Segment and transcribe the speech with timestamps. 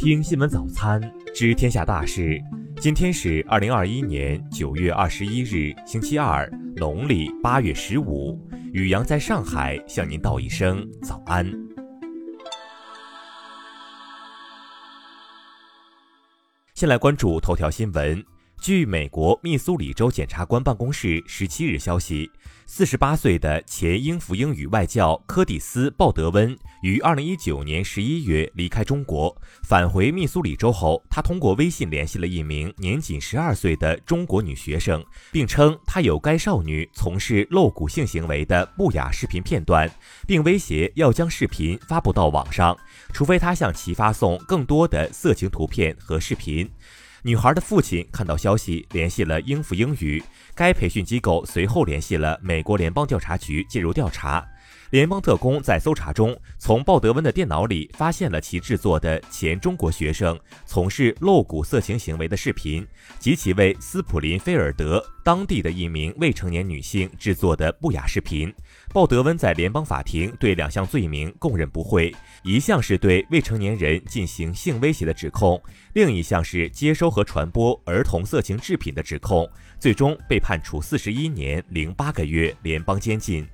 [0.00, 0.98] 听新闻早餐，
[1.34, 2.40] 知天下大事。
[2.80, 8.40] 今天是二零二一年九月二十一日，星期二，农历八月十五。
[8.72, 11.46] 雨阳在上海向您道一声早安。
[16.72, 18.24] 先来关注头条新闻。
[18.60, 22.30] 据美国密苏里州检察官办公室十七日消息，
[22.66, 39.90] 四十八岁的前英孚英语外教柯蒂斯·鲍德温于二零一九年十一月离开中国，返回密苏里州后，他通过微信联系了一名年仅十二岁的中国女学生，并称她有该少女从事露骨性行为的不雅视频片段，
[40.26, 42.76] 并威胁要将视频发布到网上，
[43.10, 46.70] 除非他向其发送更多的色情图片和视频。
[47.22, 50.22] 女孩的父亲看到消息，联系了英孚英语，
[50.54, 54.42] 该培训机构随后联系了美国联邦调查局介入调查。
[54.90, 60.36] 联邦特工在搜查中，从鲍德温的电脑里发现了其制作的前中国学生
[60.66, 62.84] 从事露骨色情行为的视频，
[63.20, 68.52] 及其为斯普林菲尔德当地的一名未成年女性制作的不雅视频。
[68.92, 79.48] 鲍德温在联邦法庭对两项罪名供认不讳，一项是对未成年人进行性威胁的指控，另一项是接收和传播儿童色情制品的指控，
[79.78, 83.46] 最终被判处四十一年零八个月联邦监禁。